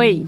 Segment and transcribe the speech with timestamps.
[0.00, 0.26] Oi!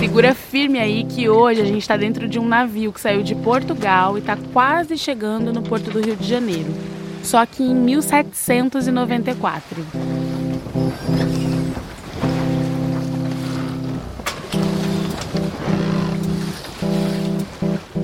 [0.00, 3.36] Segura firme aí que hoje a gente está dentro de um navio que saiu de
[3.36, 6.74] Portugal e está quase chegando no porto do Rio de Janeiro.
[7.22, 9.86] Só que em 1794.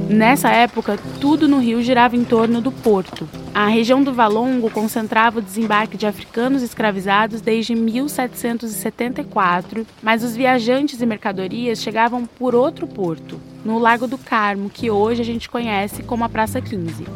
[0.09, 3.29] Nessa época, tudo no Rio girava em torno do porto.
[3.55, 11.01] A região do Valongo concentrava o desembarque de africanos escravizados desde 1774, mas os viajantes
[11.01, 16.03] e mercadorias chegavam por outro porto, no Lago do Carmo, que hoje a gente conhece
[16.03, 17.07] como a Praça 15.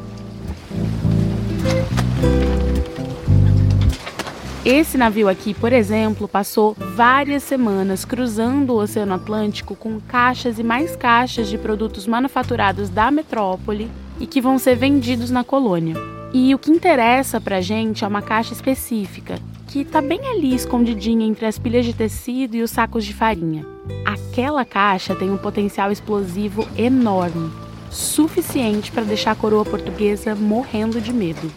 [4.64, 10.62] Esse navio aqui, por exemplo, passou várias semanas cruzando o Oceano Atlântico com caixas e
[10.62, 13.90] mais caixas de produtos manufaturados da metrópole
[14.20, 16.21] e que vão ser vendidos na colônia.
[16.34, 21.26] E o que interessa pra gente é uma caixa específica, que está bem ali escondidinha
[21.26, 23.66] entre as pilhas de tecido e os sacos de farinha.
[24.02, 27.52] Aquela caixa tem um potencial explosivo enorme,
[27.90, 31.52] suficiente para deixar a coroa portuguesa morrendo de medo.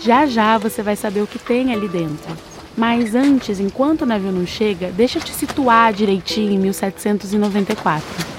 [0.00, 2.36] Já já você vai saber o que tem ali dentro.
[2.76, 8.31] Mas antes, enquanto o navio não chega, deixa eu te situar direitinho em 1794.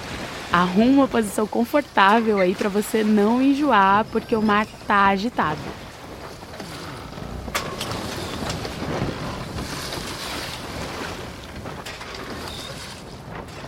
[0.53, 5.57] Arruma uma posição confortável aí para você não enjoar, porque o mar tá agitado.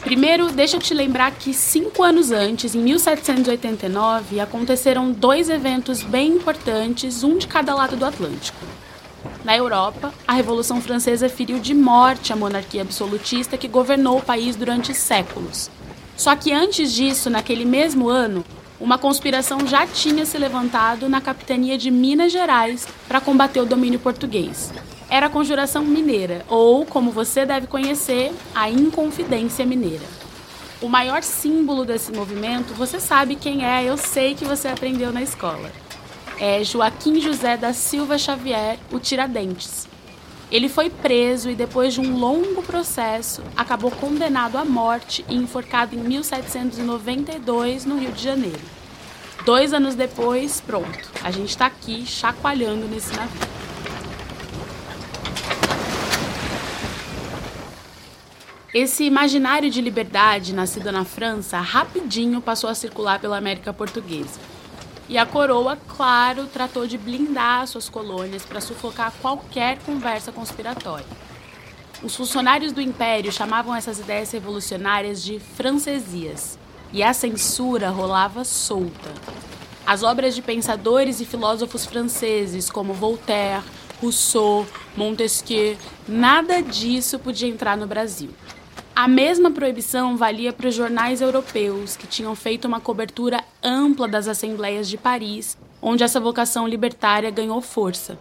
[0.01, 6.33] Primeiro, deixa eu te lembrar que cinco anos antes, em 1789, aconteceram dois eventos bem
[6.33, 8.63] importantes, um de cada lado do Atlântico.
[9.43, 14.55] Na Europa, a Revolução Francesa feriu de morte a monarquia absolutista que governou o país
[14.55, 15.71] durante séculos.
[16.17, 18.43] Só que antes disso, naquele mesmo ano,
[18.79, 23.99] uma conspiração já tinha se levantado na capitania de Minas Gerais para combater o domínio
[23.99, 24.71] português
[25.09, 30.05] era a Conjuração Mineira, ou, como você deve conhecer, a Inconfidência Mineira.
[30.81, 35.21] O maior símbolo desse movimento, você sabe quem é, eu sei que você aprendeu na
[35.21, 35.71] escola.
[36.39, 39.87] É Joaquim José da Silva Xavier, o Tiradentes.
[40.55, 45.93] Ele foi preso e, depois de um longo processo, acabou condenado à morte e enforcado
[45.93, 48.61] em 1792 no Rio de Janeiro.
[49.43, 53.41] Dois anos depois, pronto, a gente está aqui chacoalhando nesse navio.
[58.73, 64.54] Esse imaginário de liberdade, nascido na França, rapidinho passou a circular pela América Portuguesa.
[65.07, 71.05] E a coroa, claro, tratou de blindar suas colônias para sufocar qualquer conversa conspiratória.
[72.01, 76.57] Os funcionários do império chamavam essas ideias revolucionárias de francesias,
[76.91, 79.11] e a censura rolava solta.
[79.85, 83.63] As obras de pensadores e filósofos franceses como Voltaire,
[84.01, 84.65] Rousseau,
[84.95, 85.77] Montesquieu,
[86.07, 88.31] nada disso podia entrar no Brasil.
[88.95, 94.25] A mesma proibição valia para os jornais europeus, que tinham feito uma cobertura ampla das
[94.25, 98.17] assembleias de Paris, onde essa vocação libertária ganhou força.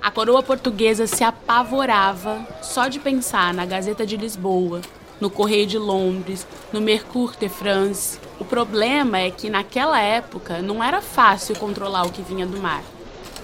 [0.00, 4.80] A coroa portuguesa se apavorava só de pensar na Gazeta de Lisboa,
[5.20, 8.18] no Correio de Londres, no Mercure de France.
[8.40, 12.82] O problema é que naquela época não era fácil controlar o que vinha do mar.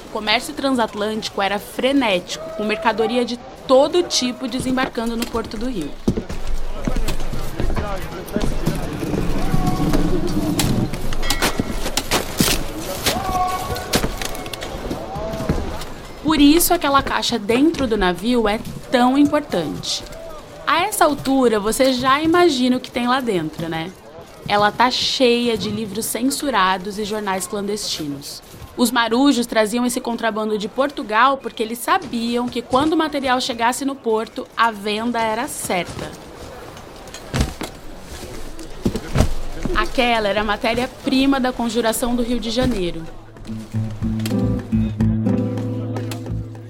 [0.07, 5.91] O comércio transatlântico era frenético, com mercadoria de todo tipo desembarcando no Porto do Rio.
[16.38, 18.60] Por isso aquela caixa dentro do navio é
[18.93, 20.04] tão importante.
[20.65, 23.91] A essa altura você já imagina o que tem lá dentro, né?
[24.47, 28.41] Ela tá cheia de livros censurados e jornais clandestinos.
[28.76, 33.84] Os marujos traziam esse contrabando de Portugal porque eles sabiam que quando o material chegasse
[33.84, 36.09] no porto, a venda era certa.
[39.75, 43.03] Aquela era a matéria-prima da conjuração do Rio de Janeiro.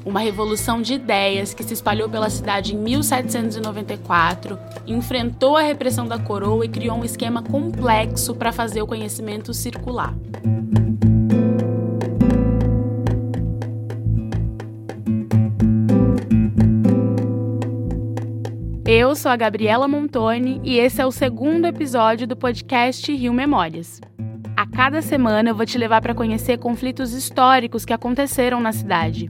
[0.09, 6.19] Uma revolução de ideias que se espalhou pela cidade em 1794, enfrentou a repressão da
[6.19, 10.15] coroa e criou um esquema complexo para fazer o conhecimento circular.
[18.87, 24.01] Eu sou a Gabriela Montoni e esse é o segundo episódio do podcast Rio Memórias.
[24.57, 29.29] A cada semana eu vou te levar para conhecer conflitos históricos que aconteceram na cidade.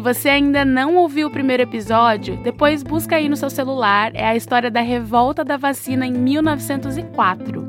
[0.00, 4.24] Se você ainda não ouviu o primeiro episódio, depois busca aí no seu celular, é
[4.24, 7.62] a história da revolta da vacina em 1904.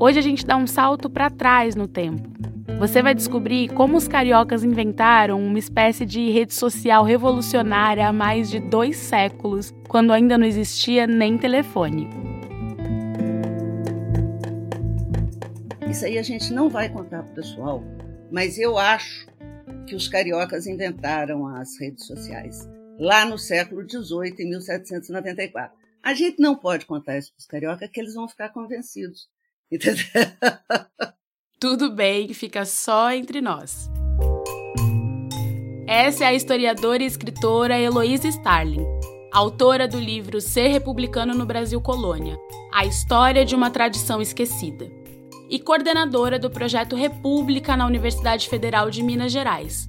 [0.00, 2.26] Hoje a gente dá um salto para trás no tempo.
[2.78, 8.48] Você vai descobrir como os cariocas inventaram uma espécie de rede social revolucionária há mais
[8.48, 12.08] de dois séculos, quando ainda não existia nem telefone.
[15.86, 17.84] Isso aí a gente não vai contar para o pessoal,
[18.32, 19.28] mas eu acho
[19.88, 22.68] que os cariocas inventaram as redes sociais
[22.98, 25.76] lá no século XVIII, em 1794.
[26.02, 29.28] A gente não pode contar isso para os cariocas, que eles vão ficar convencidos.
[29.70, 30.04] Entendeu?
[31.60, 33.88] Tudo bem, fica só entre nós.
[35.86, 38.84] Essa é a historiadora e escritora Heloísa Starling,
[39.32, 42.38] autora do livro Ser Republicano no Brasil Colônia
[42.72, 44.90] A História de uma Tradição Esquecida,
[45.48, 49.88] e coordenadora do projeto República na Universidade Federal de Minas Gerais.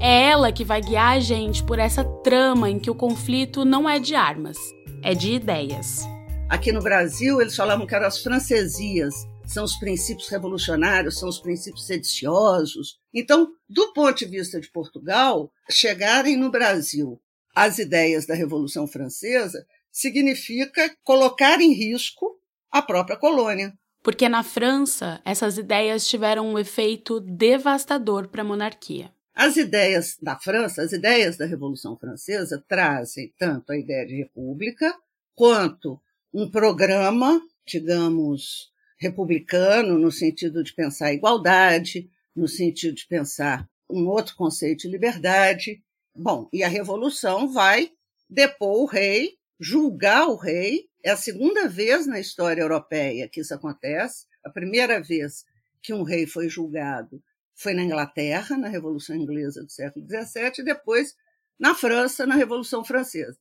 [0.00, 3.88] É ela que vai guiar a gente por essa trama em que o conflito não
[3.88, 4.56] é de armas,
[5.02, 6.02] é de ideias.
[6.48, 9.14] Aqui no Brasil, eles falavam que eram as francesias,
[9.44, 12.98] são os princípios revolucionários, são os princípios sediciosos.
[13.12, 17.20] Então, do ponto de vista de Portugal, chegarem no Brasil
[17.54, 22.38] as ideias da Revolução Francesa significa colocar em risco
[22.70, 23.76] a própria colônia.
[24.08, 29.12] Porque na França, essas ideias tiveram um efeito devastador para a monarquia.
[29.34, 34.96] As ideias da França, as ideias da Revolução Francesa, trazem tanto a ideia de república
[35.34, 36.00] quanto
[36.32, 44.08] um programa, digamos, republicano, no sentido de pensar a igualdade, no sentido de pensar um
[44.08, 45.82] outro conceito de liberdade.
[46.16, 47.92] Bom, e a revolução vai
[48.26, 50.87] depor o rei, julgar o rei.
[51.02, 54.26] É a segunda vez na história europeia que isso acontece.
[54.44, 55.44] A primeira vez
[55.82, 57.22] que um rei foi julgado
[57.54, 61.16] foi na Inglaterra, na Revolução Inglesa do século XVII, e depois
[61.58, 63.38] na França, na Revolução Francesa.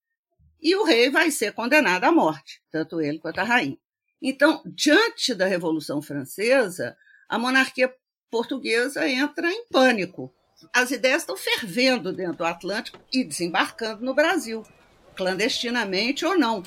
[0.59, 3.77] E o rei vai ser condenado à morte, tanto ele quanto a rainha.
[4.19, 6.97] Então, diante da Revolução Francesa,
[7.29, 7.93] a monarquia
[8.31, 10.33] portuguesa entra em pânico.
[10.73, 14.63] As ideias estão fervendo dentro do Atlântico e desembarcando no Brasil,
[15.15, 16.63] clandestinamente ou não,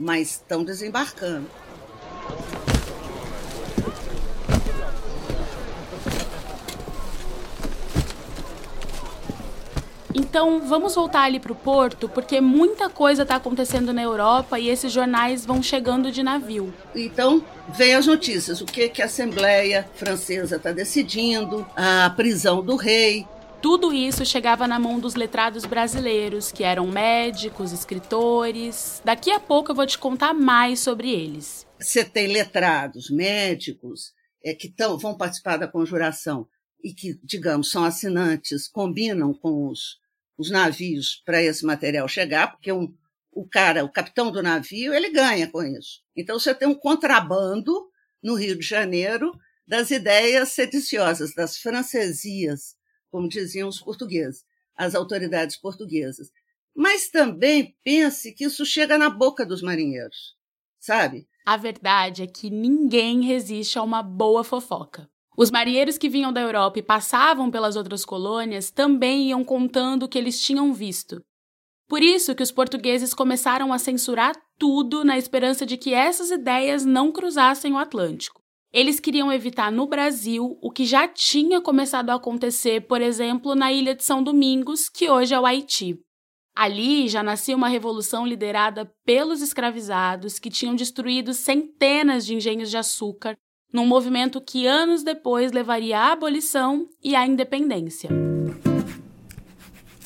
[0.00, 1.46] mas estão desembarcando.
[10.14, 14.68] Então vamos voltar ali para o porto, porque muita coisa está acontecendo na Europa e
[14.68, 16.72] esses jornais vão chegando de navio.
[16.94, 22.76] Então vem as notícias, o que, que a Assembleia Francesa está decidindo, a prisão do
[22.76, 23.26] rei.
[23.62, 29.02] Tudo isso chegava na mão dos letrados brasileiros, que eram médicos, escritores.
[29.04, 31.66] Daqui a pouco eu vou te contar mais sobre eles.
[31.78, 34.12] Você tem letrados, médicos,
[34.44, 36.46] é, que tão, vão participar da conjuração
[36.82, 40.00] e que, digamos, são assinantes, combinam com os
[40.40, 42.90] os navios para esse material chegar, porque um,
[43.30, 46.00] o cara, o capitão do navio, ele ganha com isso.
[46.16, 47.70] Então você tem um contrabando
[48.22, 52.74] no Rio de Janeiro das ideias sediciosas, das francesias,
[53.10, 54.44] como diziam os portugueses,
[54.76, 56.30] as autoridades portuguesas.
[56.74, 60.36] Mas também pense que isso chega na boca dos marinheiros,
[60.78, 61.26] sabe?
[61.44, 65.10] A verdade é que ninguém resiste a uma boa fofoca.
[65.36, 70.08] Os marinheiros que vinham da Europa e passavam pelas outras colônias também iam contando o
[70.08, 71.22] que eles tinham visto.
[71.88, 76.84] Por isso que os portugueses começaram a censurar tudo na esperança de que essas ideias
[76.84, 78.39] não cruzassem o Atlântico.
[78.72, 83.72] Eles queriam evitar no Brasil o que já tinha começado a acontecer, por exemplo, na
[83.72, 85.98] ilha de São Domingos, que hoje é o Haiti.
[86.54, 92.76] Ali já nascia uma revolução liderada pelos escravizados que tinham destruído centenas de engenhos de
[92.76, 93.36] açúcar
[93.72, 98.08] num movimento que anos depois levaria à abolição e à independência.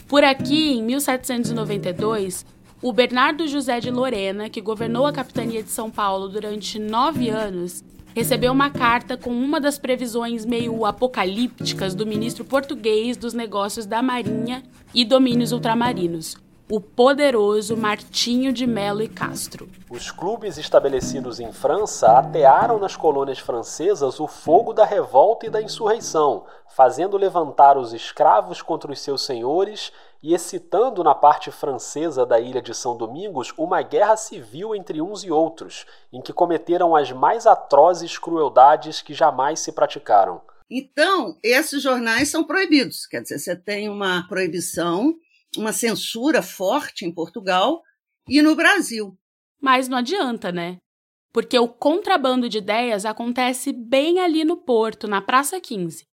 [0.09, 2.47] Por aqui, em 1792,
[2.81, 7.83] o Bernardo José de Lorena, que governou a capitania de São Paulo durante nove anos,
[8.15, 14.01] recebeu uma carta com uma das previsões meio apocalípticas do ministro português dos negócios da
[14.01, 14.63] Marinha
[14.95, 16.37] e domínios ultramarinos,
[16.71, 19.69] o poderoso Martinho de Melo e Castro.
[19.91, 25.61] Os clubes estabelecidos em França atearam nas colônias francesas o fogo da revolta e da
[25.61, 26.45] insurreição,
[26.75, 29.93] fazendo levantar os escravos contra os seus senhores
[30.25, 35.23] e excitando na parte francesa da ilha de São Domingos uma guerra civil entre uns
[35.23, 40.41] e outros, em que cometeram as mais atrozes crueldades que jamais se praticaram.
[40.71, 43.05] Então, esses jornais são proibidos.
[43.07, 45.15] Quer dizer, você tem uma proibição
[45.59, 47.83] uma censura forte em Portugal
[48.27, 49.17] e no Brasil.
[49.61, 50.79] Mas não adianta, né?
[51.33, 56.07] Porque o contrabando de ideias acontece bem ali no porto, na Praça 15.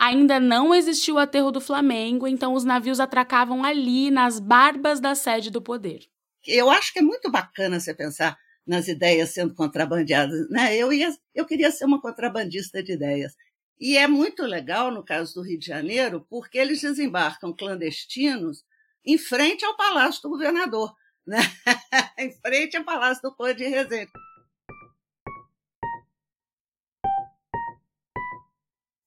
[0.00, 5.14] Ainda não existiu o aterro do Flamengo, então os navios atracavam ali, nas barbas da
[5.14, 6.06] sede do poder.
[6.46, 10.48] Eu acho que é muito bacana você pensar nas ideias sendo contrabandeadas.
[10.48, 10.74] Né?
[10.74, 13.34] Eu, ia, eu queria ser uma contrabandista de ideias.
[13.78, 18.64] E é muito legal no caso do Rio de Janeiro, porque eles desembarcam clandestinos
[19.04, 20.94] em frente ao Palácio do Governador,
[21.26, 21.40] né?
[22.18, 24.10] em frente ao Palácio do Conde de Resende.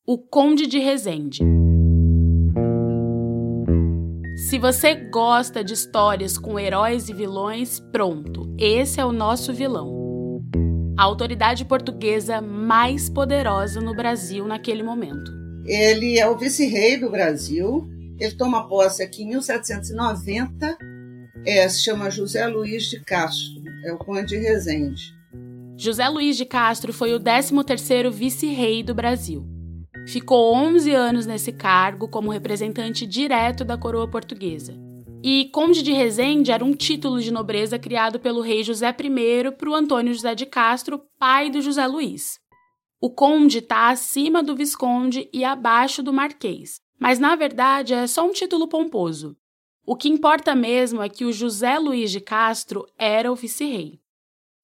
[0.06, 1.42] O Conde de Resende.
[4.36, 10.04] Se você gosta de histórias com heróis e vilões, pronto, esse é o nosso vilão
[10.98, 15.32] a autoridade portuguesa mais poderosa no Brasil naquele momento.
[15.66, 17.88] Ele é o vice-rei do Brasil.
[18.20, 20.78] Ele toma posse aqui em 1790.
[21.46, 23.62] É, se chama José Luiz de Castro.
[23.86, 25.14] É o conde de Resende.
[25.76, 29.53] José Luiz de Castro foi o 13º vice-rei do Brasil.
[30.08, 34.78] Ficou 11 anos nesse cargo como representante direto da coroa portuguesa.
[35.24, 39.70] E Conde de Resende era um título de nobreza criado pelo rei José I para
[39.70, 42.38] o Antônio José de Castro, pai do José Luiz.
[43.00, 48.28] O conde está acima do visconde e abaixo do marquês, mas na verdade é só
[48.28, 49.38] um título pomposo.
[49.86, 54.00] O que importa mesmo é que o José Luiz de Castro era o vice-rei.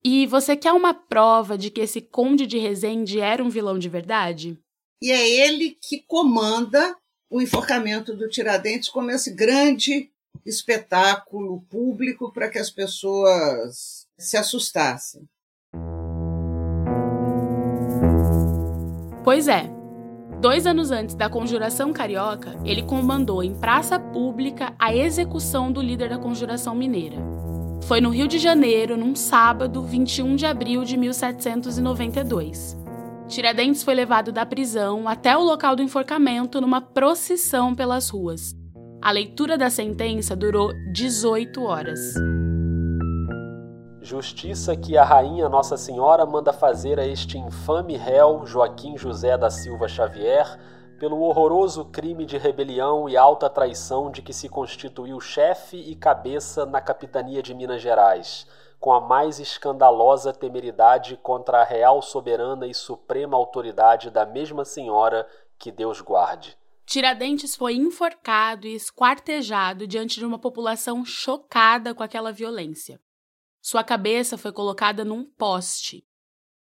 [0.03, 3.89] E você quer uma prova de que esse conde de Resende era um vilão de
[3.89, 4.57] verdade?
[5.01, 6.95] E é ele que comanda
[7.29, 10.11] o enforcamento do Tiradentes como esse grande
[10.45, 15.27] espetáculo público para que as pessoas se assustassem.
[19.23, 19.69] Pois é.
[20.41, 26.09] Dois anos antes da Conjuração Carioca, ele comandou em praça pública a execução do líder
[26.09, 27.17] da Conjuração Mineira.
[27.83, 32.78] Foi no Rio de Janeiro, num sábado, 21 de abril de 1792.
[33.29, 38.55] Tiradentes foi levado da prisão até o local do enforcamento numa procissão pelas ruas.
[38.99, 41.99] A leitura da sentença durou 18 horas.
[44.01, 49.51] Justiça que a rainha Nossa Senhora manda fazer a este infame réu Joaquim José da
[49.51, 50.57] Silva Xavier
[50.99, 56.65] pelo horroroso crime de rebelião e alta traição de que se constituiu chefe e cabeça
[56.65, 58.47] na capitania de Minas Gerais,
[58.79, 65.27] com a mais escandalosa temeridade contra a real soberana e suprema autoridade da mesma senhora
[65.57, 66.57] que Deus guarde.
[66.85, 72.99] Tiradentes foi enforcado e esquartejado diante de uma população chocada com aquela violência.
[73.61, 76.03] Sua cabeça foi colocada num poste.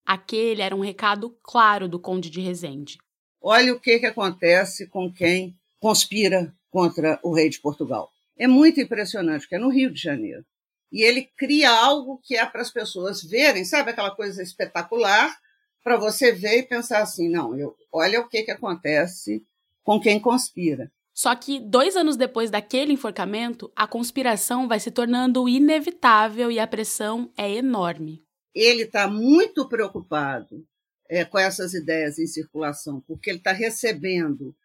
[0.06, 2.98] Aquele era um recado claro do Conde de Resende.
[3.42, 8.12] Olha o que, que acontece com quem conspira contra o rei de Portugal.
[8.38, 10.46] É muito impressionante, porque é no Rio de Janeiro.
[10.92, 15.36] E ele cria algo que é para as pessoas verem, sabe aquela coisa espetacular,
[15.84, 19.44] para você ver e pensar assim: não, eu, olha o que, que acontece
[19.84, 20.92] com quem conspira.
[21.14, 26.68] Só que dois anos depois daquele enforcamento, a conspiração vai se tornando inevitável e a
[26.68, 28.24] pressão é enorme.
[28.56, 30.66] Ele está muito preocupado
[31.10, 34.56] é, com essas ideias em circulação, porque ele está recebendo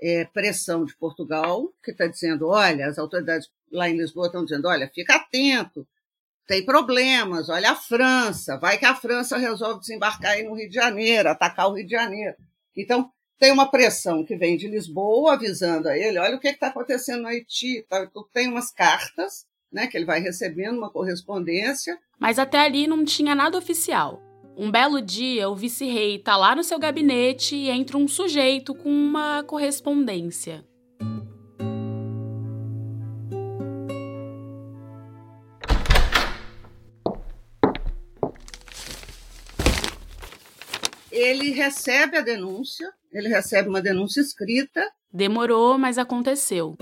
[0.00, 4.68] é, pressão de Portugal, que está dizendo: olha, as autoridades lá em Lisboa estão dizendo:
[4.68, 5.86] olha, fica atento,
[6.46, 10.74] tem problemas, olha a França, vai que a França resolve desembarcar aí no Rio de
[10.74, 12.36] Janeiro, atacar o Rio de Janeiro.
[12.76, 16.68] Então, tem uma pressão que vem de Lisboa avisando a ele, olha o que está
[16.68, 17.84] acontecendo no Haiti.
[17.88, 18.08] Tá?
[18.32, 21.98] Tem umas cartas né, que ele vai recebendo, uma correspondência.
[22.18, 24.22] Mas até ali não tinha nada oficial.
[24.56, 28.88] Um belo dia, o vice-rei está lá no seu gabinete e entra um sujeito com
[28.88, 30.64] uma correspondência.
[41.24, 44.86] Ele recebe a denúncia, ele recebe uma denúncia escrita.
[45.10, 46.76] Demorou, mas aconteceu.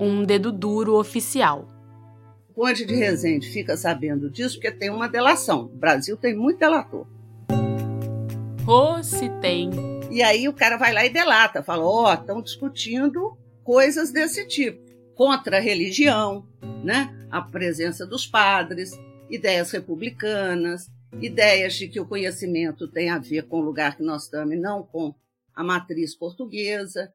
[0.00, 1.68] Um dedo duro oficial.
[2.48, 5.66] O Conde de Resende fica sabendo disso porque tem uma delação.
[5.66, 7.06] O Brasil tem muito delator.
[8.66, 9.70] Oh, se tem.
[10.10, 14.46] E aí o cara vai lá e delata, fala: ó, oh, estão discutindo coisas desse
[14.46, 14.80] tipo,
[15.14, 16.46] contra a religião,
[16.82, 17.14] né?
[17.30, 18.98] A presença dos padres,
[19.30, 20.88] ideias republicanas,
[21.20, 24.58] ideias de que o conhecimento tem a ver com o lugar que nós estamos e
[24.58, 25.14] não com
[25.54, 27.12] a matriz portuguesa.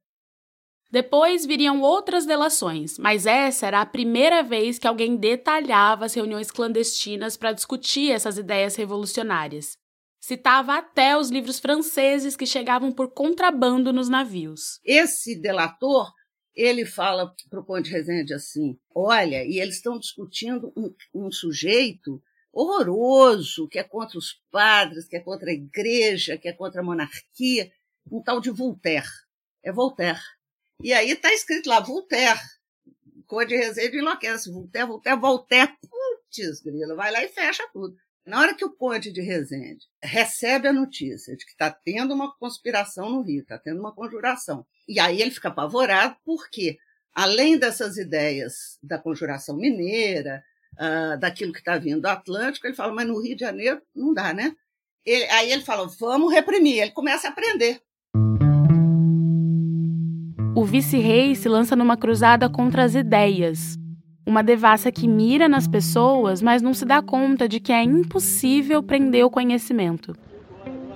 [0.92, 6.50] Depois viriam outras delações, mas essa era a primeira vez que alguém detalhava as reuniões
[6.50, 9.78] clandestinas para discutir essas ideias revolucionárias.
[10.20, 14.80] Citava até os livros franceses que chegavam por contrabando nos navios.
[14.84, 16.12] Esse delator,
[16.56, 22.22] ele fala para o Conde Rezende assim: olha, e eles estão discutindo um, um sujeito
[22.52, 26.84] horroroso, que é contra os padres, que é contra a igreja, que é contra a
[26.84, 27.72] monarquia,
[28.12, 29.08] um tal de Voltaire.
[29.64, 30.20] É Voltaire.
[30.82, 32.40] E aí está escrito lá, Voltaire.
[33.28, 34.52] Cor de Resende enlouquece.
[34.52, 35.78] Voltaire, Voltaire, Voltaire.
[35.82, 37.96] Putz, grilo, vai lá e fecha tudo.
[38.30, 42.32] Na hora que o Conde de Resende recebe a notícia de que está tendo uma
[42.38, 46.78] conspiração no Rio, está tendo uma conjuração, e aí ele fica apavorado, porque
[47.12, 52.94] além dessas ideias da conjuração mineira, uh, daquilo que está vindo do Atlântico, ele fala,
[52.94, 54.54] mas no Rio de Janeiro não dá, né?
[55.06, 56.82] Ele, aí ele fala, vamos reprimir.
[56.82, 57.82] Ele começa a aprender.
[60.56, 63.78] O vice-rei se lança numa cruzada contra as ideias.
[64.26, 68.84] Uma devassa que mira nas pessoas, mas não se dá conta de que é impossível
[68.84, 70.14] prender o conhecimento.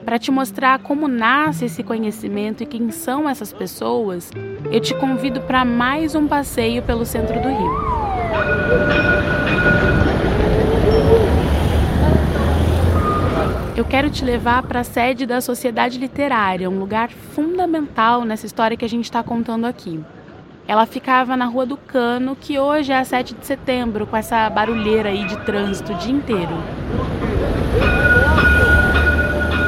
[0.04, 4.30] Para te mostrar como nasce esse conhecimento e quem são essas pessoas,
[4.72, 9.13] eu te convido para mais um passeio pelo centro do Rio.
[13.76, 18.78] Eu quero te levar para a sede da Sociedade Literária, um lugar fundamental nessa história
[18.78, 20.00] que a gente está contando aqui.
[20.68, 24.50] Ela ficava na Rua do Cano, que hoje é a 7 de setembro, com essa
[24.50, 26.54] barulheira aí de trânsito o dia inteiro.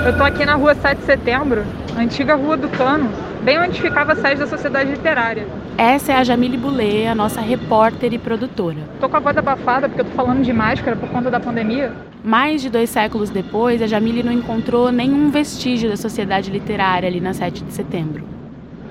[0.05, 1.65] Eu tô aqui na Rua 7 de Setembro,
[1.97, 3.09] antiga Rua do Cano,
[3.45, 5.45] bem onde ficava a sede da Sociedade Literária.
[5.77, 8.79] Essa é a Jamile Boulet, a nossa repórter e produtora.
[8.99, 11.93] Tô com a voz abafada porque eu tô falando de máscara por conta da pandemia.
[12.23, 17.21] Mais de dois séculos depois, a Jamile não encontrou nenhum vestígio da sociedade literária ali
[17.21, 18.23] na 7 de setembro.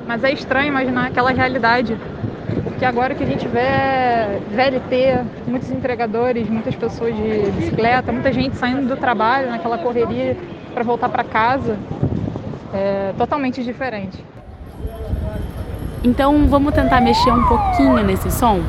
[0.07, 1.97] Mas é estranho imaginar aquela realidade.
[2.63, 8.55] Porque agora que a gente vê VLT, muitos entregadores, muitas pessoas de bicicleta, muita gente
[8.55, 10.37] saindo do trabalho naquela correria
[10.73, 11.77] para voltar para casa,
[12.73, 14.23] é totalmente diferente.
[16.05, 18.61] Então vamos tentar mexer um pouquinho nesse som?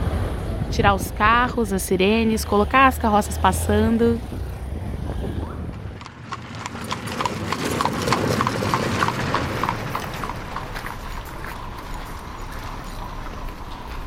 [0.72, 4.18] Tirar os carros, as sirenes, colocar as carroças passando.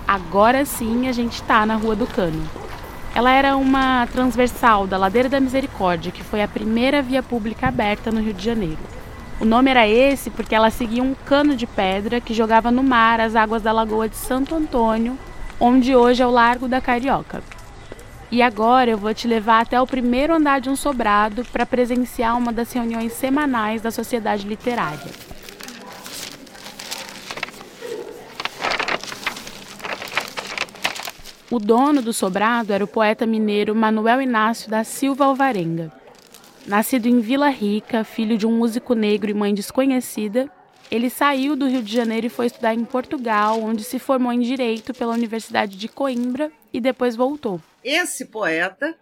[0.06, 2.49] Agora sim a gente está na Rua do Cano.
[3.14, 8.11] Ela era uma transversal da Ladeira da Misericórdia, que foi a primeira via pública aberta
[8.11, 8.97] no Rio de Janeiro.
[9.40, 13.20] O nome era esse porque ela seguia um cano de pedra que jogava no mar
[13.20, 15.16] as águas da Lagoa de Santo Antônio,
[15.61, 17.40] onde hoje é o Largo da Carioca.
[18.33, 22.37] E agora eu vou te levar até o primeiro andar de um sobrado para presenciar
[22.37, 25.11] uma das reuniões semanais da Sociedade Literária.
[31.48, 35.92] O dono do sobrado era o poeta mineiro Manuel Inácio da Silva Alvarenga.
[36.68, 40.52] Nascido em Vila Rica, filho de um músico negro e mãe desconhecida,
[40.90, 44.40] ele saiu do Rio de Janeiro e foi estudar em Portugal, onde se formou em
[44.40, 47.59] Direito pela Universidade de Coimbra e depois voltou.
[47.83, 48.94] Esse poeta,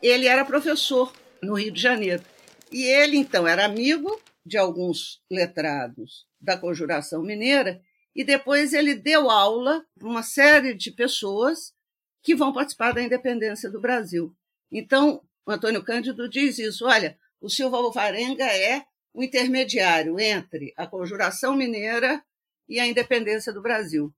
[0.00, 2.22] ele era professor no Rio de Janeiro.
[2.70, 7.80] E ele, então, era amigo de alguns letrados da Conjuração Mineira
[8.14, 11.72] e depois ele deu aula para uma série de pessoas
[12.22, 14.32] que vão participar da independência do Brasil.
[14.70, 18.84] Então, o Antônio Cândido diz isso: olha, o Silva Alvarenga é
[19.14, 22.22] o intermediário entre a conjuração mineira
[22.68, 24.14] e a independência do Brasil.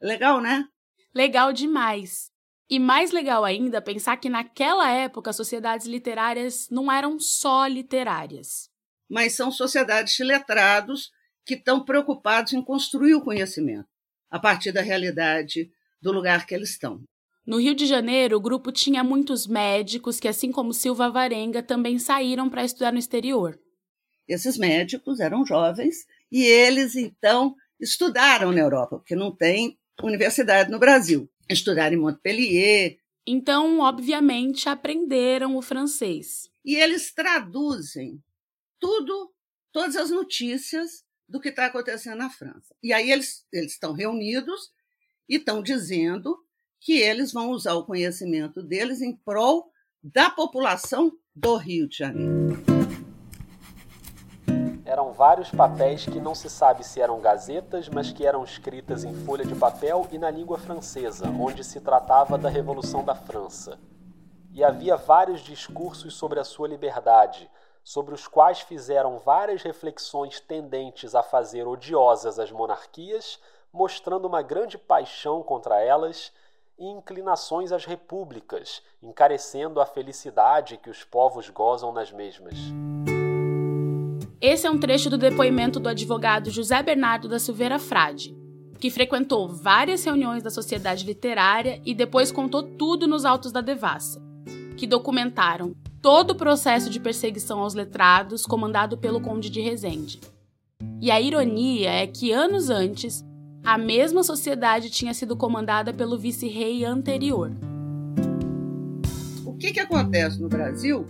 [0.00, 0.66] Legal, né?
[1.14, 2.30] Legal demais.
[2.70, 8.70] E mais legal ainda pensar que naquela época as sociedades literárias não eram só literárias.
[9.10, 11.10] Mas são sociedades de letrados
[11.44, 13.88] que estão preocupados em construir o conhecimento
[14.30, 17.04] a partir da realidade do lugar que eles estão.
[17.44, 21.98] No Rio de Janeiro, o grupo tinha muitos médicos que, assim como Silva Varenga, também
[21.98, 23.58] saíram para estudar no exterior.
[24.28, 30.78] Esses médicos eram jovens e eles, então, estudaram na Europa, porque não tem universidade no
[30.78, 31.28] Brasil.
[31.48, 32.98] Estudaram em Montpellier.
[33.26, 36.48] Então, obviamente, aprenderam o francês.
[36.64, 38.22] E eles traduzem
[38.78, 39.32] tudo,
[39.72, 42.74] todas as notícias do que está acontecendo na França.
[42.80, 44.70] E aí eles, eles estão reunidos
[45.28, 46.38] e estão dizendo
[46.84, 49.70] que eles vão usar o conhecimento deles em prol
[50.02, 52.60] da população do Rio de Janeiro.
[54.84, 59.14] Eram vários papéis que não se sabe se eram gazetas, mas que eram escritas em
[59.14, 63.78] folha de papel e na língua francesa, onde se tratava da Revolução da França.
[64.52, 67.48] E havia vários discursos sobre a sua liberdade,
[67.84, 73.38] sobre os quais fizeram várias reflexões tendentes a fazer odiosas as monarquias,
[73.72, 76.32] mostrando uma grande paixão contra elas
[76.78, 82.54] e inclinações às repúblicas, encarecendo a felicidade que os povos gozam nas mesmas.
[84.40, 88.36] Esse é um trecho do depoimento do advogado José Bernardo da Silveira Frade,
[88.80, 94.20] que frequentou várias reuniões da sociedade literária e depois contou tudo nos autos da devassa,
[94.76, 100.20] que documentaram todo o processo de perseguição aos letrados comandado pelo Conde de Resende.
[101.00, 103.24] E a ironia é que anos antes,
[103.64, 107.52] a mesma sociedade tinha sido comandada pelo vice-rei anterior.
[109.46, 111.06] O que, que acontece no Brasil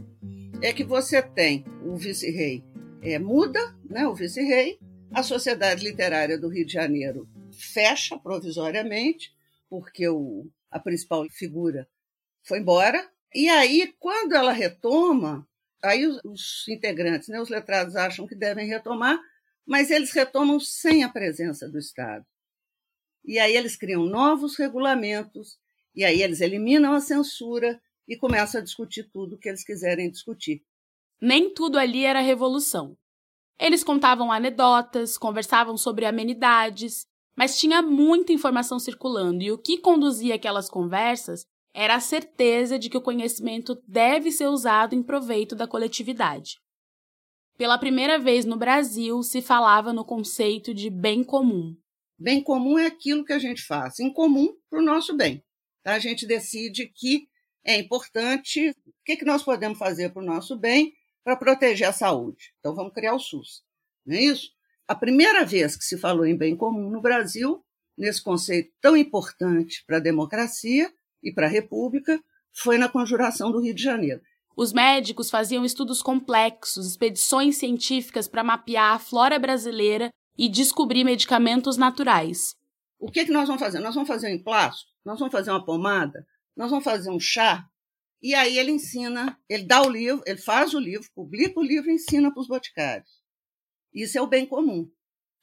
[0.61, 2.63] é que você tem o vice-rei
[3.01, 4.79] é, muda, né, o vice-rei,
[5.11, 9.33] a Sociedade Literária do Rio de Janeiro fecha provisoriamente,
[9.69, 11.89] porque o, a principal figura
[12.43, 13.05] foi embora.
[13.35, 15.47] E aí, quando ela retoma,
[15.83, 19.19] aí os, os integrantes, né, os letrados acham que devem retomar,
[19.67, 22.25] mas eles retomam sem a presença do Estado.
[23.25, 25.59] E aí eles criam novos regulamentos,
[25.95, 30.63] e aí eles eliminam a censura e começam a discutir tudo que eles quiserem discutir.
[31.21, 32.97] Nem tudo ali era revolução.
[33.59, 37.07] Eles contavam anedotas, conversavam sobre amenidades,
[37.37, 42.91] mas tinha muita informação circulando, e o que conduzia aquelas conversas era a certeza de
[42.91, 46.61] que o conhecimento deve ser usado em proveito da coletividade.
[47.57, 51.77] Pela primeira vez no Brasil se falava no conceito de bem comum.
[52.23, 55.45] Bem comum é aquilo que a gente faz em comum para o nosso bem.
[55.85, 57.27] A gente decide que
[57.65, 60.93] é importante, o que, que nós podemos fazer para o nosso bem
[61.25, 62.55] para proteger a saúde.
[62.61, 63.65] Então vamos criar o SUS.
[64.07, 64.53] Não é isso?
[64.87, 67.61] A primeira vez que se falou em bem comum no Brasil,
[67.99, 70.93] nesse conceito tão importante para a democracia
[71.25, 74.21] e para a república, foi na Conjuração do Rio de Janeiro.
[74.57, 81.77] Os médicos faziam estudos complexos, expedições científicas para mapear a flora brasileira e descobrir medicamentos
[81.77, 82.57] naturais.
[82.99, 83.81] O que, que nós vamos fazer?
[83.81, 84.87] Nós vamos fazer um emplasto?
[85.05, 86.27] Nós vamos fazer uma pomada?
[86.57, 87.69] Nós vamos fazer um chá?
[88.23, 91.91] E aí ele ensina, ele dá o livro, ele faz o livro, publica o livro
[91.91, 93.11] e ensina para os boticários.
[93.93, 94.89] Isso é o bem comum.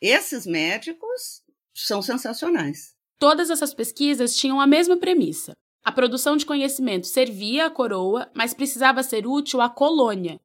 [0.02, 2.96] Esses médicos são sensacionais.
[3.20, 5.54] Todas essas pesquisas tinham a mesma premissa.
[5.84, 10.40] A produção de conhecimento servia à coroa, mas precisava ser útil à colônia.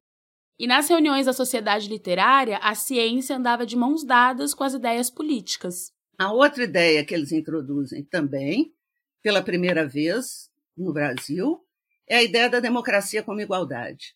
[0.57, 5.09] E nas reuniões da sociedade literária, a ciência andava de mãos dadas com as ideias
[5.09, 5.91] políticas.
[6.17, 8.73] A outra ideia que eles introduzem também,
[9.21, 11.61] pela primeira vez no Brasil,
[12.07, 14.15] é a ideia da democracia como igualdade.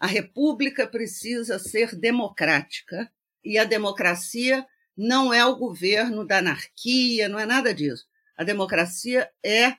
[0.00, 3.08] A república precisa ser democrática
[3.44, 8.04] e a democracia não é o governo da anarquia, não é nada disso.
[8.36, 9.76] A democracia é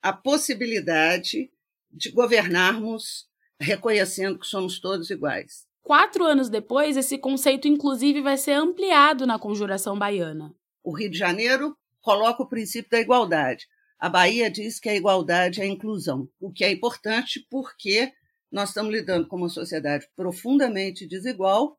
[0.00, 1.50] a possibilidade
[1.90, 3.28] de governarmos
[3.60, 5.66] reconhecendo que somos todos iguais.
[5.82, 10.54] Quatro anos depois, esse conceito, inclusive, vai ser ampliado na Conjuração Baiana.
[10.82, 13.66] O Rio de Janeiro coloca o princípio da igualdade.
[13.98, 18.12] A Bahia diz que a igualdade é a inclusão, o que é importante porque
[18.50, 21.78] nós estamos lidando com uma sociedade profundamente desigual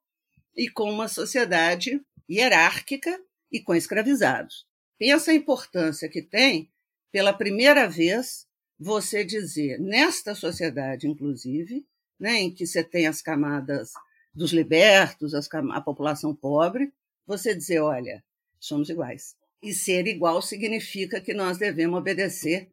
[0.55, 3.19] e com uma sociedade hierárquica
[3.51, 4.65] e com escravizados.
[4.97, 6.71] Pensa a importância que tem,
[7.11, 8.44] pela primeira vez,
[8.79, 11.85] você dizer, nesta sociedade, inclusive,
[12.19, 13.91] né, em que você tem as camadas
[14.33, 16.93] dos libertos, as, a população pobre,
[17.25, 18.23] você dizer, olha,
[18.59, 19.35] somos iguais.
[19.61, 22.69] E ser igual significa que nós devemos obedecer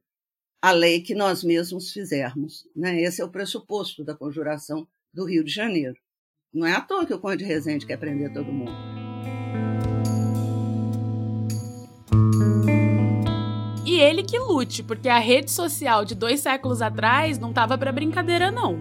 [0.61, 2.69] à lei que nós mesmos fizermos.
[2.75, 3.01] Né?
[3.01, 5.97] Esse é o pressuposto da conjuração do Rio de Janeiro.
[6.53, 9.03] Não é à toa que o Conde Rezende quer prender todo mundo.
[13.93, 17.93] E ele que lute, porque a rede social de dois séculos atrás não estava para
[17.93, 18.79] brincadeira, não.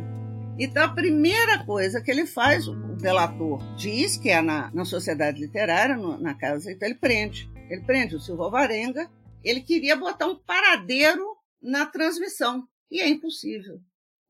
[0.57, 5.37] Então, a primeira coisa que ele faz, o delator diz que é na, na sociedade
[5.37, 7.51] literária, no, na casa, então ele prende.
[7.69, 9.11] Ele prende o Silva Alvarenga.
[9.43, 12.65] Ele queria botar um paradeiro na transmissão.
[12.89, 13.81] E é impossível.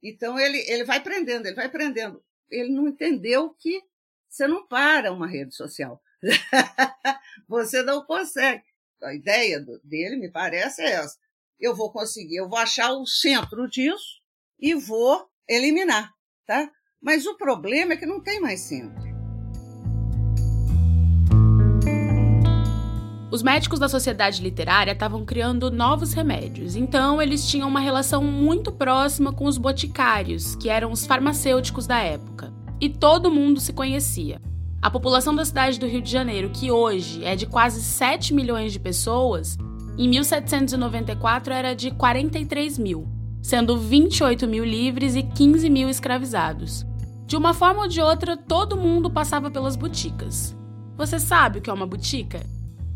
[0.02, 2.24] Então ele, ele vai prendendo, ele vai prendendo.
[2.50, 3.84] Ele não entendeu que
[4.28, 6.02] você não para uma rede social.
[7.48, 8.70] você não consegue.
[9.04, 11.18] A ideia dele, me parece, é essa.
[11.60, 14.22] Eu vou conseguir, eu vou achar o centro disso
[14.60, 16.12] e vou eliminar,
[16.46, 16.70] tá?
[17.02, 19.12] Mas o problema é que não tem mais centro.
[23.32, 28.72] Os médicos da sociedade literária estavam criando novos remédios, então eles tinham uma relação muito
[28.72, 32.54] próxima com os boticários, que eram os farmacêuticos da época.
[32.80, 34.42] E todo mundo se conhecia.
[34.82, 38.74] A população da cidade do Rio de Janeiro, que hoje é de quase 7 milhões
[38.74, 39.56] de pessoas,
[39.96, 43.08] em 1794 era de 43 mil,
[43.44, 46.84] sendo 28 mil livres e 15 mil escravizados.
[47.28, 50.58] De uma forma ou de outra, todo mundo passava pelas boticas.
[50.98, 52.44] Você sabe o que é uma botica?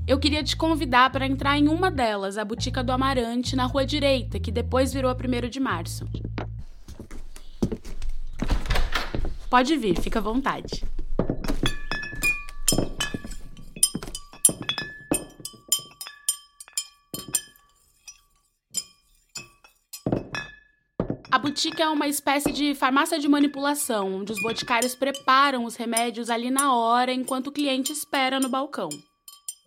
[0.07, 3.85] Eu queria te convidar para entrar em uma delas, a Botica do Amarante, na Rua
[3.85, 6.07] Direita, que depois virou a 1 de março.
[9.49, 10.83] Pode vir, fica à vontade.
[21.45, 26.49] Boutique é uma espécie de farmácia de manipulação, onde os boticários preparam os remédios ali
[26.49, 28.89] na hora enquanto o cliente espera no balcão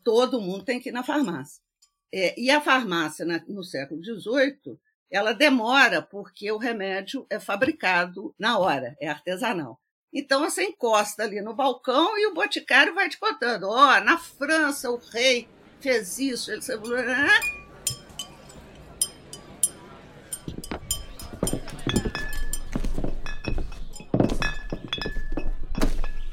[0.09, 1.63] todo mundo tem que ir na farmácia.
[2.11, 4.79] É, e a farmácia, no século XVIII,
[5.11, 9.79] ela demora porque o remédio é fabricado na hora, é artesanal.
[10.11, 14.17] Então você encosta ali no balcão e o boticário vai te contando: ó, oh, na
[14.17, 15.47] França o rei
[15.79, 16.63] fez isso, ele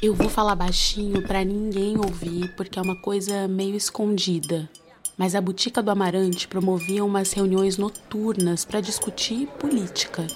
[0.06, 4.70] Eu vou falar baixinho para ninguém ouvir, porque é uma coisa meio escondida.
[5.18, 10.28] Mas a Botica do Amarante promovia umas reuniões noturnas para discutir política.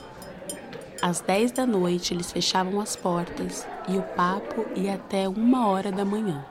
[1.00, 5.92] Às 10 da noite, eles fechavam as portas e o papo ia até uma hora
[5.92, 6.44] da manhã.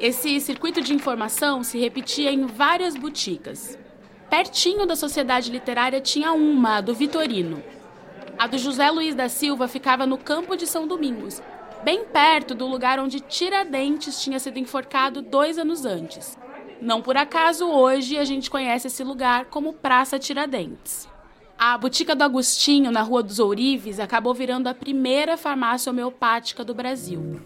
[0.00, 3.78] Esse circuito de informação se repetia em várias boticas.
[4.30, 7.62] Pertinho da sociedade literária tinha uma, a do Vitorino.
[8.42, 11.40] A do José Luiz da Silva ficava no Campo de São Domingos,
[11.84, 16.36] bem perto do lugar onde Tiradentes tinha sido enforcado dois anos antes.
[16.80, 21.08] Não por acaso hoje a gente conhece esse lugar como Praça Tiradentes.
[21.56, 26.74] A Botica do Agostinho, na Rua dos Ourives, acabou virando a primeira farmácia homeopática do
[26.74, 27.40] Brasil.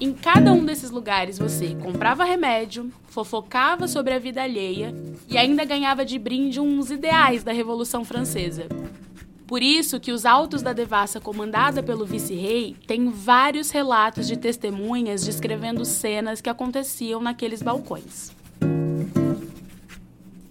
[0.00, 4.92] Em cada um desses lugares você comprava remédio, fofocava sobre a vida alheia
[5.28, 8.66] e ainda ganhava de brinde uns ideais da Revolução Francesa.
[9.46, 15.24] Por isso que os autos da devassa comandada pelo vice-rei têm vários relatos de testemunhas
[15.24, 18.34] descrevendo cenas que aconteciam naqueles balcões.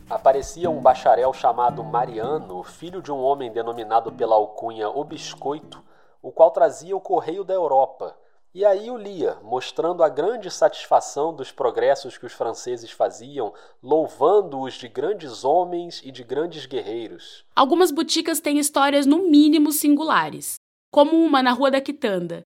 [0.10, 5.84] Aparecia um bacharel chamado Mariano, filho de um homem denominado pela alcunha O Biscoito,
[6.22, 8.16] o qual trazia o correio da Europa
[8.56, 14.76] e aí o lia, mostrando a grande satisfação dos progressos que os franceses faziam, louvando-os
[14.76, 17.44] de grandes homens e de grandes guerreiros.
[17.54, 20.56] Algumas boticas têm histórias no mínimo singulares,
[20.90, 22.44] como uma na Rua da Quitanda.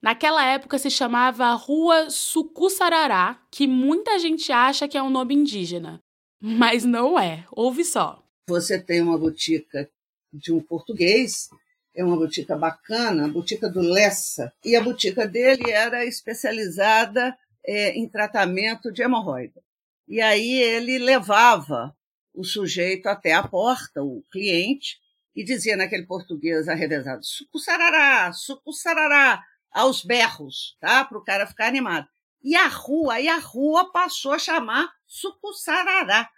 [0.00, 5.98] Naquela época se chamava Rua Sucussarará, que muita gente acha que é um nome indígena.
[6.40, 8.22] Mas não é, ouve só.
[8.48, 9.90] Você tem uma botica
[10.32, 11.48] de um português
[11.94, 17.90] é uma botica bacana, a botica do Lessa, e a botica dele era especializada é,
[17.90, 19.62] em tratamento de hemorroida.
[20.08, 21.94] E aí ele levava
[22.34, 24.98] o sujeito até a porta, o cliente,
[25.34, 31.04] e dizia naquele português arrevezado, sucussarará, sucussarará, aos berros, tá?
[31.04, 32.06] Para o cara ficar animado.
[32.42, 36.28] E a rua, e a rua passou a chamar sucussarará.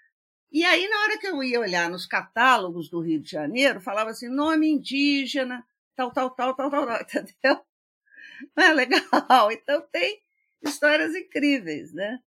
[0.54, 4.10] E aí, na hora que eu ia olhar nos catálogos do Rio de Janeiro, falava
[4.10, 7.60] assim, nome indígena, tal, tal, tal, tal, tal, tal entendeu?
[8.56, 9.50] Não é legal?
[9.50, 10.22] Então tem
[10.62, 12.20] histórias incríveis, né?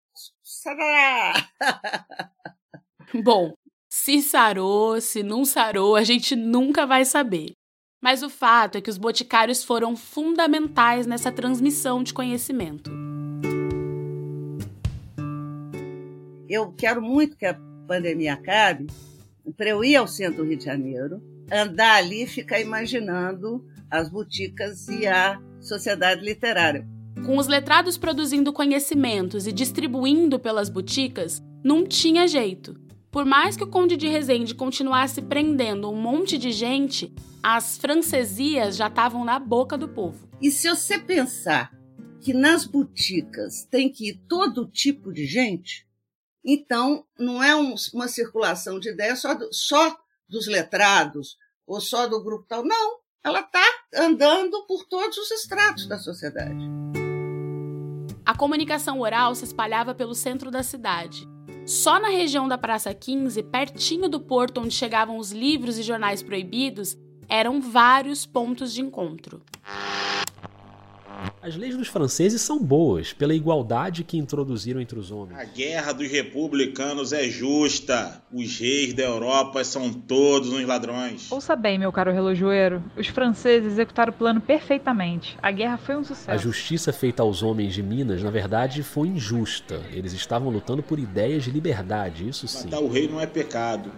[0.43, 1.49] Sarará!
[3.23, 3.53] Bom,
[3.89, 7.53] se sarou, se não sarou, a gente nunca vai saber.
[8.01, 12.91] Mas o fato é que os boticários foram fundamentais nessa transmissão de conhecimento.
[16.49, 17.57] Eu quero muito que a
[17.87, 18.87] pandemia acabe,
[19.55, 21.21] para eu ir ao centro do Rio de Janeiro,
[21.51, 26.85] andar ali e ficar imaginando as boticas e a sociedade literária.
[27.25, 32.75] Com os letrados produzindo conhecimentos e distribuindo pelas boticas, não tinha jeito.
[33.09, 38.75] Por mais que o Conde de Resende continuasse prendendo um monte de gente, as francesias
[38.75, 40.27] já estavam na boca do povo.
[40.41, 41.71] E se você pensar
[42.21, 45.86] que nas boticas tem que ir todo tipo de gente,
[46.49, 49.97] então, não é um, uma circulação de ideias só, do, só
[50.29, 52.63] dos letrados ou só do grupo tal.
[52.63, 56.65] Não, ela está andando por todos os estratos da sociedade.
[58.25, 61.27] A comunicação oral se espalhava pelo centro da cidade.
[61.65, 66.23] Só na região da Praça 15, pertinho do porto onde chegavam os livros e jornais
[66.23, 69.41] proibidos, eram vários pontos de encontro.
[71.47, 75.39] As leis dos franceses são boas, pela igualdade que introduziram entre os homens.
[75.39, 78.21] A guerra dos republicanos é justa.
[78.33, 81.31] Os reis da Europa são todos uns ladrões.
[81.31, 82.83] Ouça bem, meu caro relojoeiro.
[82.97, 85.37] Os franceses executaram o plano perfeitamente.
[85.41, 86.29] A guerra foi um sucesso.
[86.29, 89.81] A justiça feita aos homens de Minas, na verdade, foi injusta.
[89.93, 92.65] Eles estavam lutando por ideias de liberdade, isso sim.
[92.65, 93.89] Matar o rei não é pecado.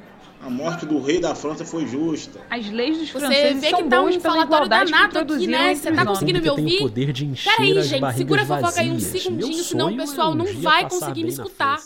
[0.41, 2.39] A morte do rei da França foi justa.
[2.49, 5.75] As leis dos Você franceses vê que tá um falatório danado aqui, né?
[5.75, 6.79] Você tá conseguindo me ouvir?
[6.79, 10.31] Poder de encher Peraí, gente, segura a fofoca aí um segundinho, senão o pessoal é
[10.31, 11.79] um não vai conseguir me escutar.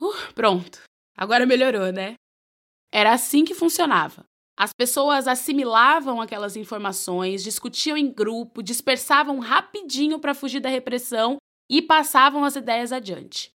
[0.00, 0.82] Uh, pronto.
[1.16, 2.14] Agora melhorou, né?
[2.92, 4.24] Era assim que funcionava.
[4.56, 11.82] As pessoas assimilavam aquelas informações, discutiam em grupo, dispersavam rapidinho para fugir da repressão e
[11.82, 13.53] passavam as ideias adiante.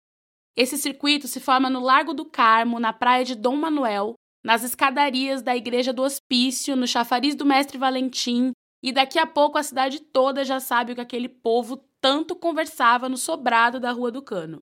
[0.56, 4.14] Esse circuito se forma no Largo do Carmo, na praia de Dom Manuel,
[4.44, 9.56] nas escadarias da Igreja do Hospício, no chafariz do Mestre Valentim, e daqui a pouco
[9.56, 14.10] a cidade toda já sabe o que aquele povo tanto conversava no sobrado da Rua
[14.12, 14.58] do Cano.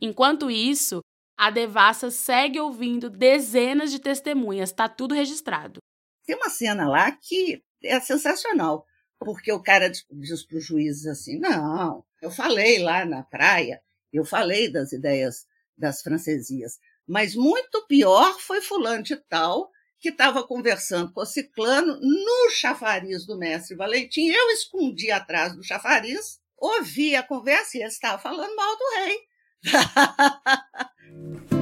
[0.00, 1.00] Enquanto isso,
[1.38, 5.80] a devassa segue ouvindo dezenas de testemunhas, está tudo registrado.
[6.26, 8.84] Tem uma cena lá que é sensacional,
[9.18, 13.82] porque o cara diz para os juízes assim: não, eu falei lá na praia,
[14.12, 15.46] eu falei das ideias
[15.76, 21.98] das francesias, mas muito pior foi fulano de tal que estava conversando com o ciclano
[22.00, 24.28] no chafariz do mestre Valentim.
[24.28, 29.18] Eu escondi atrás do chafariz, ouvi a conversa e ele estava falando mal do rei.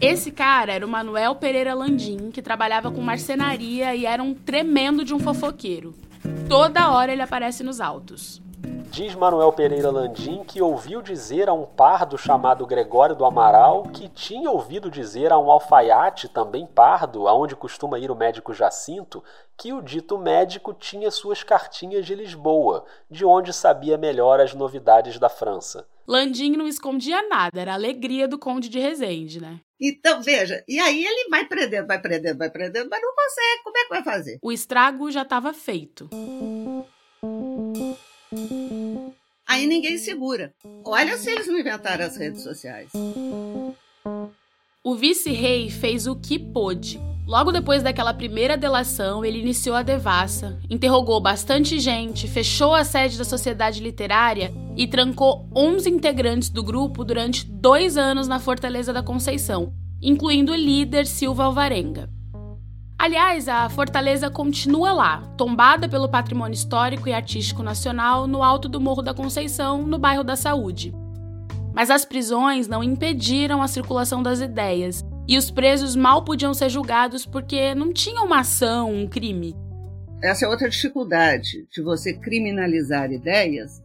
[0.00, 5.02] Esse cara era o Manuel Pereira Landim, que trabalhava com marcenaria e era um tremendo
[5.02, 5.94] de um fofoqueiro.
[6.46, 8.42] Toda hora ele aparece nos autos.
[8.90, 14.08] Diz Manuel Pereira Landim que ouviu dizer a um pardo chamado Gregório do Amaral que
[14.08, 19.22] tinha ouvido dizer a um alfaiate, também pardo, aonde costuma ir o médico Jacinto,
[19.56, 25.18] que o dito médico tinha suas cartinhas de Lisboa, de onde sabia melhor as novidades
[25.18, 25.86] da França.
[26.06, 29.60] Landim não escondia nada, era a alegria do conde de Resende, né?
[29.80, 33.62] Então, veja, e aí ele vai prendendo, vai prendendo, vai prendendo, mas não consegue.
[33.64, 34.38] Como é que vai fazer?
[34.40, 36.08] O estrago já estava feito.
[39.46, 40.52] Aí ninguém segura.
[40.84, 42.90] Olha se eles não inventaram as redes sociais.
[44.82, 47.00] O vice-rei fez o que pôde.
[47.26, 53.16] Logo depois daquela primeira delação, ele iniciou a devassa, interrogou bastante gente, fechou a sede
[53.16, 59.02] da sociedade literária e trancou 11 integrantes do grupo durante dois anos na Fortaleza da
[59.02, 62.10] Conceição, incluindo o líder Silva Alvarenga.
[63.04, 68.80] Aliás, a fortaleza continua lá, tombada pelo patrimônio histórico e artístico nacional no alto do
[68.80, 70.90] Morro da Conceição, no bairro da Saúde.
[71.74, 76.70] Mas as prisões não impediram a circulação das ideias, e os presos mal podiam ser
[76.70, 79.54] julgados porque não tinham uma ação, um crime.
[80.22, 83.84] Essa é outra dificuldade de você criminalizar ideias,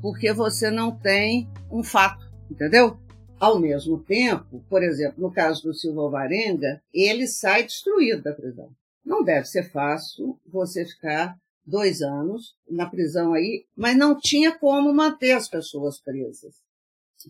[0.00, 2.96] porque você não tem um fato, entendeu?
[3.42, 8.70] Ao mesmo tempo, por exemplo, no caso do Silva Alvarenga, ele sai destruído da prisão.
[9.04, 14.94] Não deve ser fácil você ficar dois anos na prisão aí, mas não tinha como
[14.94, 16.54] manter as pessoas presas,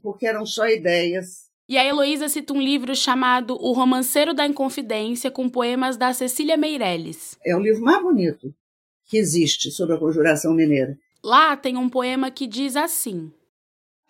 [0.02, 1.50] porque eram só ideias.
[1.66, 6.58] E a Heloísa cita um livro chamado O Romanceiro da Inconfidência, com poemas da Cecília
[6.58, 7.38] Meirelles.
[7.42, 8.54] É o livro mais bonito
[9.06, 10.94] que existe sobre a conjuração mineira.
[11.24, 13.32] Lá tem um poema que diz assim: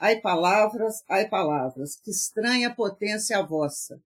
[0.02, 4.02] Ai palavras, ai palavras, que estranha potência a vossa.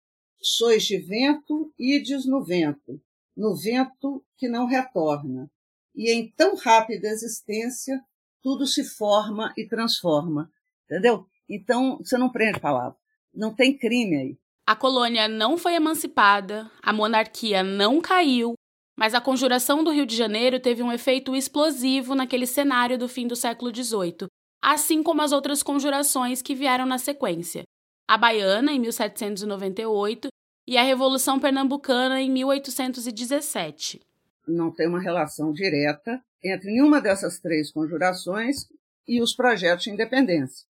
[0.41, 2.97] Sois de vento, ides no vento,
[3.35, 5.51] no vento que não retorna.
[5.93, 8.01] E em tão rápida existência,
[8.41, 10.49] tudo se forma e transforma.
[10.85, 11.25] Entendeu?
[11.49, 12.97] Então, você não prende palavra.
[13.33, 14.37] Não tem crime aí.
[14.65, 18.53] A colônia não foi emancipada, a monarquia não caiu,
[18.97, 23.27] mas a conjuração do Rio de Janeiro teve um efeito explosivo naquele cenário do fim
[23.27, 24.29] do século XVIII,
[24.61, 27.63] assim como as outras conjurações que vieram na sequência.
[28.07, 30.27] A Baiana, em 1798,
[30.67, 34.01] e a Revolução Pernambucana, em 1817.
[34.47, 38.67] Não tem uma relação direta entre nenhuma dessas três conjurações
[39.07, 40.65] e os projetos de independência,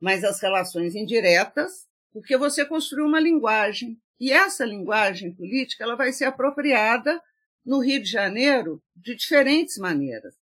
[0.00, 6.12] mas as relações indiretas, porque você construiu uma linguagem, e essa linguagem política ela vai
[6.12, 7.20] ser apropriada
[7.64, 10.34] no Rio de Janeiro de diferentes maneiras.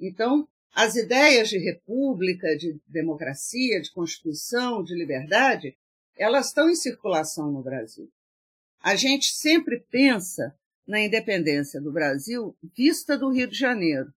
[0.00, 0.48] Então,
[0.80, 5.76] as ideias de república, de democracia, de constituição, de liberdade,
[6.16, 8.08] elas estão em circulação no Brasil.
[8.80, 10.54] A gente sempre pensa
[10.86, 14.14] na independência do Brasil vista do Rio de Janeiro,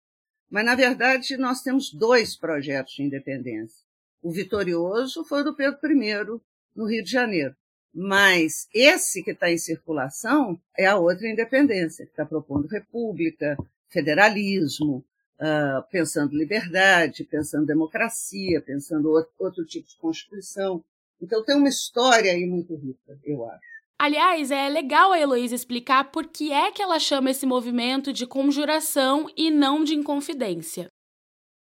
[0.51, 3.83] mas na verdade nós temos dois projetos de independência.
[4.21, 6.41] O vitorioso foi do Pedro I
[6.75, 7.55] no Rio de Janeiro,
[7.91, 13.57] mas esse que está em circulação é a outra independência, que está propondo república,
[13.89, 15.03] federalismo,
[15.41, 20.83] uh, pensando liberdade, pensando democracia, pensando outro, outro tipo de constituição.
[21.19, 23.71] Então tem uma história aí muito rica, eu acho.
[23.99, 28.25] Aliás, é legal a Heloísa explicar por que é que ela chama esse movimento de
[28.25, 30.89] conjuração e não de inconfidência.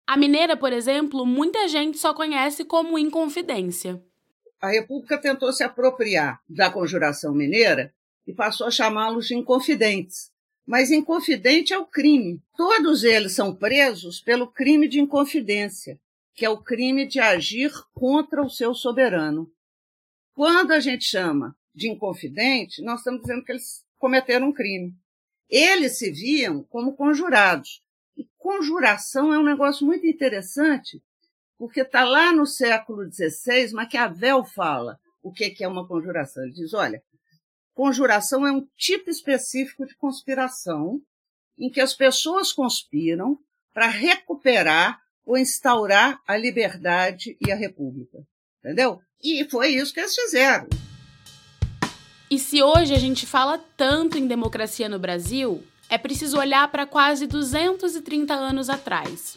[0.07, 4.03] A mineira, por exemplo, muita gente só conhece como inconfidência.
[4.61, 7.95] A República tentou se apropriar da conjuração mineira
[8.27, 10.33] e passou a chamá-los de inconfidentes,
[10.67, 12.41] mas inconfidente é o crime.
[12.57, 16.01] Todos eles são presos pelo crime de inconfidência,
[16.35, 19.51] que é o crime de agir contra o seu soberano.
[20.33, 24.95] Quando a gente chama de inconfidente, nós estamos dizendo que eles cometeram um crime.
[25.49, 27.83] Eles se viam como conjurados.
[28.17, 31.03] E conjuração é um negócio muito interessante,
[31.59, 36.43] porque está lá no século XVI, Maquiavel fala o que é uma conjuração.
[36.45, 37.03] Ele diz: olha,
[37.75, 41.01] Conjuração é um tipo específico de conspiração
[41.59, 43.37] em que as pessoas conspiram
[43.73, 48.25] para recuperar ou instaurar a liberdade e a república.
[48.61, 49.01] Entendeu?
[49.23, 50.69] E foi isso que eles fizeram.
[52.31, 56.87] E se hoje a gente fala tanto em democracia no Brasil, é preciso olhar para
[56.87, 59.37] quase 230 anos atrás.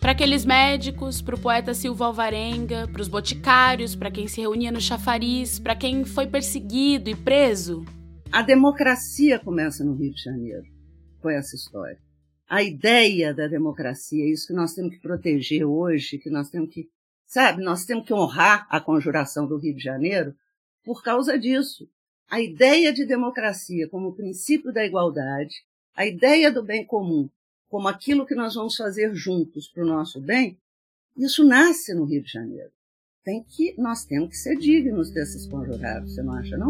[0.00, 4.72] Para aqueles médicos, para o poeta Silva Alvarenga, para os boticários, para quem se reunia
[4.72, 7.84] no chafariz, para quem foi perseguido e preso.
[8.32, 10.64] A democracia começa no Rio de Janeiro,
[11.20, 11.98] com essa história.
[12.48, 16.88] A ideia da democracia, isso que nós temos que proteger hoje, que nós temos que,
[17.26, 20.34] sabe, nós temos que honrar a conjuração do Rio de Janeiro
[20.82, 21.86] por causa disso.
[22.30, 25.56] A ideia de democracia como princípio da igualdade,
[25.94, 27.28] a ideia do bem comum
[27.70, 30.58] como aquilo que nós vamos fazer juntos para o nosso bem,
[31.16, 32.70] isso nasce no Rio de Janeiro.
[33.24, 36.68] Tem que, nós temos que ser dignos desses conjurados, você não acha, não?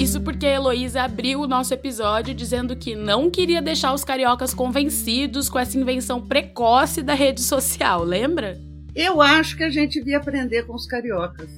[0.00, 4.54] Isso porque a Heloísa abriu o nosso episódio dizendo que não queria deixar os cariocas
[4.54, 8.58] convencidos com essa invenção precoce da rede social, lembra?
[8.94, 11.50] Eu acho que a gente devia aprender com os cariocas.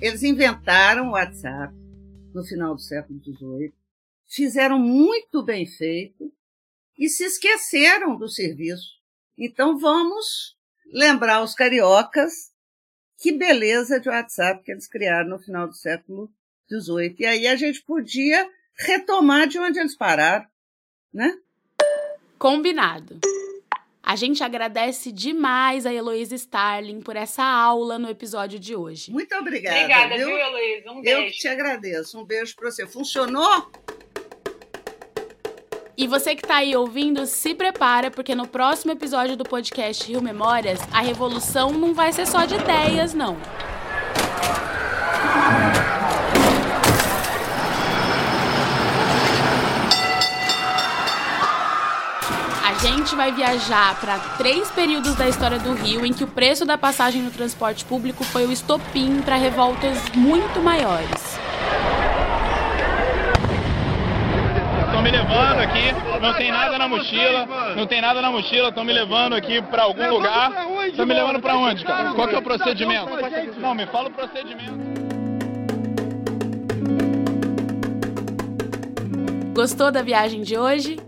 [0.00, 1.74] Eles inventaram o WhatsApp
[2.32, 3.83] no final do século XVIII
[4.28, 6.32] fizeram muito bem feito
[6.98, 8.92] e se esqueceram do serviço.
[9.36, 10.56] Então vamos
[10.92, 12.52] lembrar os cariocas
[13.18, 16.30] que beleza de WhatsApp que eles criaram no final do século
[16.70, 17.16] XVIII.
[17.18, 20.46] E aí a gente podia retomar de onde eles pararam,
[21.12, 21.36] né?
[22.38, 23.18] Combinado.
[24.02, 29.10] A gente agradece demais a Heloísa Starling por essa aula no episódio de hoje.
[29.10, 29.78] Muito obrigada.
[29.78, 30.92] Obrigada, viu, viu Heloísa?
[30.92, 31.20] Um beijo.
[31.22, 32.20] Eu te agradeço.
[32.20, 32.86] Um beijo para você.
[32.86, 33.70] Funcionou?
[35.96, 40.20] E você que tá aí ouvindo, se prepara, porque no próximo episódio do podcast Rio
[40.20, 43.36] Memórias, a revolução não vai ser só de ideias, não.
[52.64, 56.64] A gente vai viajar para três períodos da história do Rio em que o preço
[56.64, 61.33] da passagem no transporte público foi o estopim para revoltas muito maiores.
[65.02, 68.92] Me levando aqui, não tem nada na mochila, não tem nada na mochila, estão me
[68.92, 70.52] levando aqui para algum lugar.
[70.86, 72.12] Estão me levando para onde, cara?
[72.12, 73.10] Qual que é o procedimento?
[73.60, 74.74] Não, me fala o procedimento.
[79.54, 80.98] Gostou da viagem de hoje?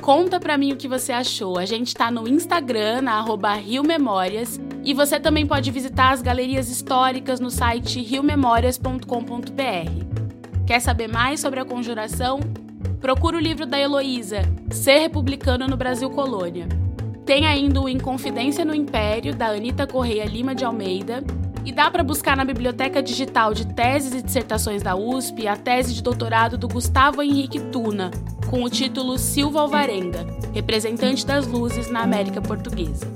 [0.00, 1.58] Conta pra mim o que você achou.
[1.58, 6.22] A gente tá no Instagram, na arroba Rio Memórias, e você também pode visitar as
[6.22, 10.64] galerias históricas no site riomemorias.com.br.
[10.66, 12.40] Quer saber mais sobre a conjuração?
[13.00, 16.68] Procura o livro da Heloísa, Ser Republicano no Brasil Colônia.
[17.24, 21.22] Tem ainda o Em Confidência no Império, da Anita Correia Lima de Almeida.
[21.64, 25.94] E dá para buscar na biblioteca digital de teses e dissertações da USP a tese
[25.94, 28.10] de doutorado do Gustavo Henrique Tuna,
[28.50, 33.06] com o título Silva Alvarenga, representante das luzes na América Portuguesa.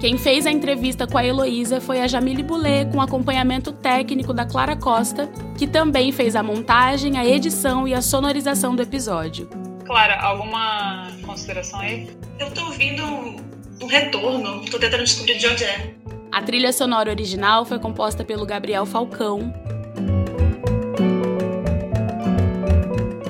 [0.00, 4.46] Quem fez a entrevista com a Heloísa foi a Jamile Boulet, com acompanhamento técnico da
[4.46, 9.46] Clara Costa, que também fez a montagem, a edição e a sonorização do episódio.
[9.84, 12.08] Clara, alguma consideração aí?
[12.38, 15.94] Eu tô ouvindo um, retorno, tô tentando descobrir de onde é.
[16.32, 19.52] A trilha sonora original foi composta pelo Gabriel Falcão.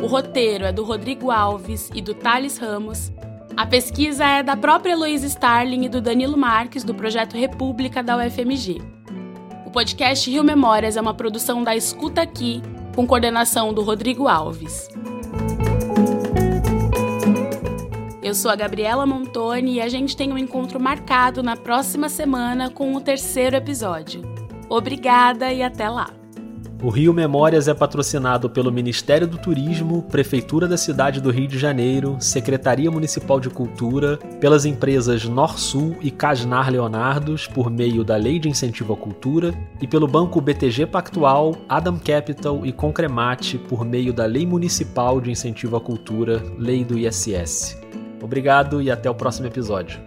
[0.00, 3.10] O roteiro é do Rodrigo Alves e do Thales Ramos
[3.60, 8.16] a pesquisa é da própria Luiz Starling e do Danilo Marques, do projeto República da
[8.16, 8.80] UFMG.
[9.66, 12.62] O podcast Rio Memórias é uma produção da Escuta Aqui,
[12.96, 14.88] com coordenação do Rodrigo Alves.
[18.22, 22.70] Eu sou a Gabriela Montoni e a gente tem um encontro marcado na próxima semana
[22.70, 24.22] com o terceiro episódio.
[24.70, 26.19] Obrigada e até lá!
[26.82, 31.58] O Rio Memórias é patrocinado pelo Ministério do Turismo, Prefeitura da cidade do Rio de
[31.58, 38.38] Janeiro, Secretaria Municipal de Cultura, pelas empresas Norsul e Casnar Leonardos, por meio da Lei
[38.38, 44.14] de Incentivo à Cultura, e pelo Banco BTG Pactual, Adam Capital e Concremate, por meio
[44.14, 47.78] da Lei Municipal de Incentivo à Cultura, Lei do ISS.
[48.22, 50.00] Obrigado e até o próximo episódio.